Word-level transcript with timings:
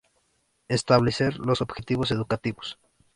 Establecer 0.67 1.37
los 1.37 1.61
objetivos 1.61 2.09
educativos. 2.09 2.79